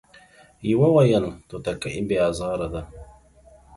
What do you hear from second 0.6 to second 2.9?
يوه ويل توتکۍ بې ازاره ده،